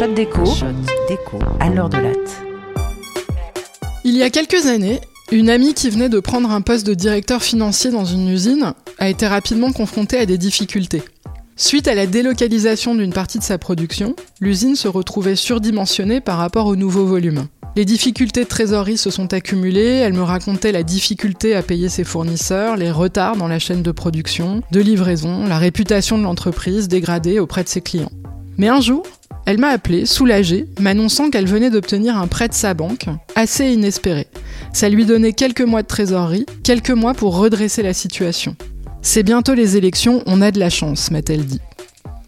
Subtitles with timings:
[0.00, 0.44] Shot déco,
[1.10, 2.42] déco à l'heure de latte.
[4.02, 4.98] Il y a quelques années,
[5.30, 9.10] une amie qui venait de prendre un poste de directeur financier dans une usine a
[9.10, 11.02] été rapidement confrontée à des difficultés.
[11.54, 16.64] Suite à la délocalisation d'une partie de sa production, l'usine se retrouvait surdimensionnée par rapport
[16.64, 17.48] au nouveau volume.
[17.76, 22.04] Les difficultés de trésorerie se sont accumulées, elle me racontait la difficulté à payer ses
[22.04, 27.38] fournisseurs, les retards dans la chaîne de production, de livraison, la réputation de l'entreprise dégradée
[27.38, 28.12] auprès de ses clients.
[28.56, 29.04] Mais un jour,
[29.50, 34.28] elle m'a appelé, soulagée, m'annonçant qu'elle venait d'obtenir un prêt de sa banque, assez inespéré.
[34.72, 38.54] Ça lui donnait quelques mois de trésorerie, quelques mois pour redresser la situation.
[39.02, 41.58] C'est bientôt les élections, on a de la chance, m'a-t-elle dit.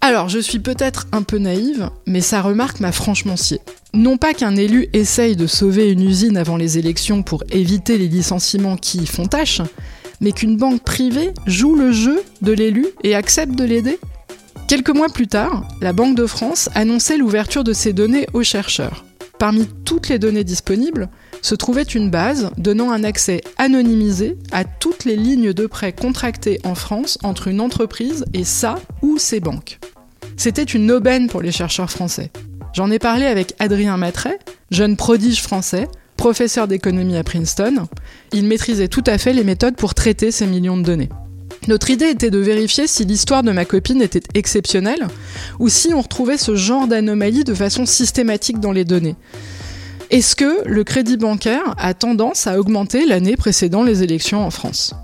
[0.00, 3.60] Alors, je suis peut-être un peu naïve, mais sa remarque m'a franchement scié.
[3.92, 8.08] Non pas qu'un élu essaye de sauver une usine avant les élections pour éviter les
[8.08, 9.62] licenciements qui y font tâche,
[10.20, 14.00] mais qu'une banque privée joue le jeu de l'élu et accepte de l'aider
[14.66, 19.04] Quelques mois plus tard, la Banque de France annonçait l'ouverture de ses données aux chercheurs.
[19.38, 21.10] Parmi toutes les données disponibles,
[21.42, 26.60] se trouvait une base donnant un accès anonymisé à toutes les lignes de prêt contractées
[26.64, 29.78] en France entre une entreprise et sa ou ses banques.
[30.38, 32.30] C'était une aubaine pour les chercheurs français.
[32.72, 34.38] J'en ai parlé avec Adrien Matret,
[34.70, 37.86] jeune prodige français, professeur d'économie à Princeton.
[38.32, 41.10] Il maîtrisait tout à fait les méthodes pour traiter ces millions de données.
[41.66, 45.06] Notre idée était de vérifier si l'histoire de ma copine était exceptionnelle
[45.58, 49.16] ou si on retrouvait ce genre d'anomalie de façon systématique dans les données.
[50.10, 54.94] Est-ce que le crédit bancaire a tendance à augmenter l'année précédant les élections en France?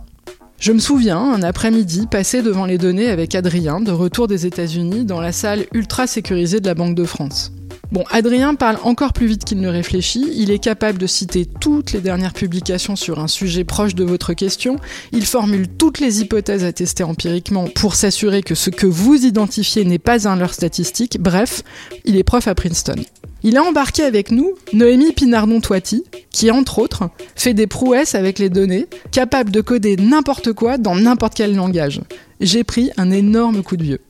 [0.58, 5.06] Je me souviens, un après-midi, passé devant les données avec Adrien, de retour des États-Unis,
[5.06, 7.50] dans la salle ultra sécurisée de la Banque de France.
[7.92, 11.92] Bon, Adrien parle encore plus vite qu'il ne réfléchit, il est capable de citer toutes
[11.92, 14.76] les dernières publications sur un sujet proche de votre question,
[15.10, 19.84] il formule toutes les hypothèses à tester empiriquement pour s'assurer que ce que vous identifiez
[19.84, 21.64] n'est pas un leurre statistique, bref,
[22.04, 22.94] il est prof à Princeton.
[23.42, 28.50] Il a embarqué avec nous Noémie Pinardon-Toiti, qui entre autres fait des prouesses avec les
[28.50, 32.02] données, capable de coder n'importe quoi dans n'importe quel langage.
[32.38, 34.00] J'ai pris un énorme coup de vieux.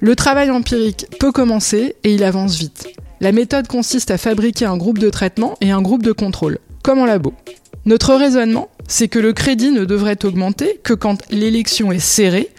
[0.00, 2.86] Le travail empirique peut commencer et il avance vite.
[3.20, 6.98] La méthode consiste à fabriquer un groupe de traitement et un groupe de contrôle, comme
[6.98, 7.32] en labo.
[7.86, 12.50] Notre raisonnement, c'est que le crédit ne devrait augmenter que quand l'élection est serrée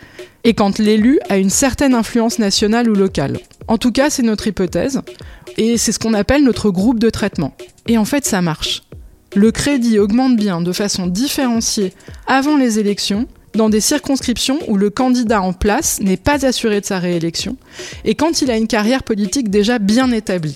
[0.44, 3.38] et quand l'élu a une certaine influence nationale ou locale.
[3.68, 5.02] En tout cas, c'est notre hypothèse,
[5.58, 7.54] et c'est ce qu'on appelle notre groupe de traitement.
[7.88, 8.84] Et en fait, ça marche.
[9.36, 11.94] Le crédit augmente bien de façon différenciée
[12.26, 16.86] avant les élections dans des circonscriptions où le candidat en place n'est pas assuré de
[16.86, 17.58] sa réélection,
[18.06, 20.56] et quand il a une carrière politique déjà bien établie.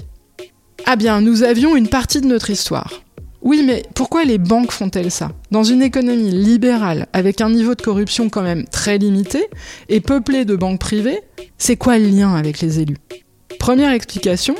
[0.85, 3.03] Ah bien, nous avions une partie de notre histoire.
[3.41, 5.31] Oui, mais pourquoi les banques font-elles ça?
[5.49, 9.47] Dans une économie libérale, avec un niveau de corruption quand même très limité,
[9.89, 11.19] et peuplée de banques privées,
[11.57, 12.97] c'est quoi le lien avec les élus?
[13.59, 14.55] Première explication,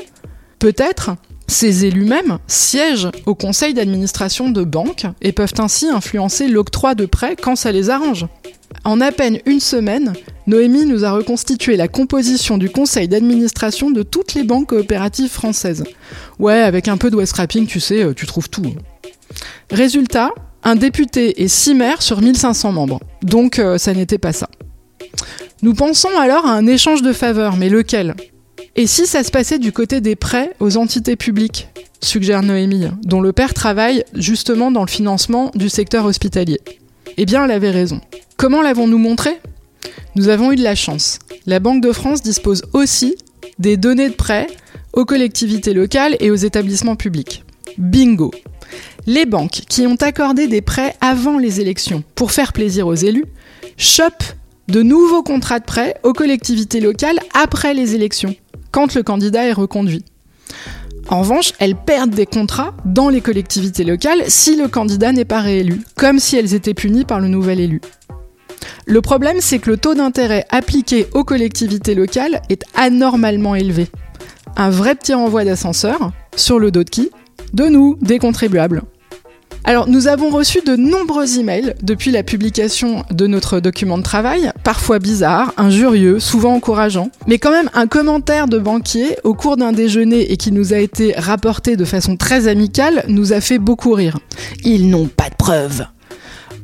[0.58, 1.12] peut-être
[1.52, 7.06] ces élus mêmes siègent au conseil d'administration de banques et peuvent ainsi influencer l'octroi de
[7.06, 8.26] prêts quand ça les arrange.
[8.84, 10.14] En à peine une semaine,
[10.46, 15.84] Noémie nous a reconstitué la composition du conseil d'administration de toutes les banques coopératives françaises.
[16.38, 17.38] Ouais, avec un peu de West
[17.68, 18.74] tu sais, euh, tu trouves tout.
[19.70, 20.30] Résultat,
[20.64, 23.00] un député et six maires sur 1500 membres.
[23.22, 24.48] Donc euh, ça n'était pas ça.
[25.62, 28.16] Nous pensons alors à un échange de faveurs, mais lequel?
[28.74, 31.68] Et si ça se passait du côté des prêts aux entités publiques
[32.00, 36.60] suggère Noémie, dont le père travaille justement dans le financement du secteur hospitalier.
[37.16, 38.00] Eh bien, elle avait raison.
[38.36, 39.38] Comment l'avons-nous montré?
[40.14, 41.18] Nous avons eu de la chance.
[41.46, 43.16] La Banque de France dispose aussi
[43.58, 44.46] des données de prêts
[44.92, 47.44] aux collectivités locales et aux établissements publics.
[47.78, 48.30] Bingo
[49.06, 53.26] Les banques qui ont accordé des prêts avant les élections pour faire plaisir aux élus
[53.76, 54.34] chopent
[54.68, 58.34] de nouveaux contrats de prêt aux collectivités locales après les élections
[58.72, 60.04] quand le candidat est reconduit.
[61.08, 65.40] En revanche, elles perdent des contrats dans les collectivités locales si le candidat n'est pas
[65.40, 67.80] réélu, comme si elles étaient punies par le nouvel élu.
[68.86, 73.88] Le problème, c'est que le taux d'intérêt appliqué aux collectivités locales est anormalement élevé.
[74.56, 77.10] Un vrai petit renvoi d'ascenseur, sur le dos de qui?
[77.52, 78.82] De nous, des contribuables.
[79.64, 84.50] Alors, nous avons reçu de nombreux emails depuis la publication de notre document de travail,
[84.64, 89.72] parfois bizarres, injurieux, souvent encourageants, mais quand même un commentaire de banquier au cours d'un
[89.72, 93.92] déjeuner et qui nous a été rapporté de façon très amicale nous a fait beaucoup
[93.92, 94.18] rire.
[94.64, 95.86] Ils n'ont pas de preuves.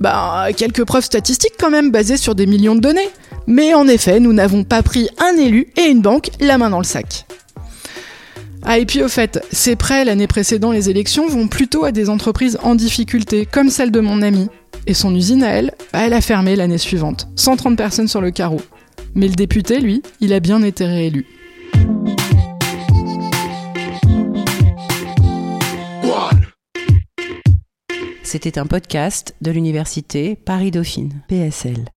[0.00, 3.08] Bah, quelques preuves statistiques quand même basées sur des millions de données.
[3.46, 6.78] Mais en effet, nous n'avons pas pris un élu et une banque la main dans
[6.78, 7.26] le sac.
[8.64, 12.10] Ah et puis au fait, ces prêts l'année précédente, les élections vont plutôt à des
[12.10, 14.49] entreprises en difficulté, comme celle de mon ami.
[14.87, 17.28] Et son usine à elle, elle a fermé l'année suivante.
[17.37, 18.60] 130 personnes sur le carreau.
[19.14, 21.26] Mais le député, lui, il a bien été réélu.
[28.28, 31.82] C'était un podcast de l'université Paris-Dauphine, PSL.